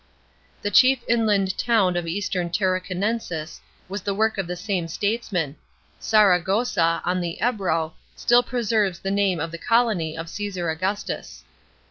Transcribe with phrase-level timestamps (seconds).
[0.63, 5.57] The chief inland town* of eastern Tarraconeiisis was the work of the same statesman;
[5.99, 11.43] Saragossa, on the Ebro, still preserves the name of the colony of Csesar Augustus.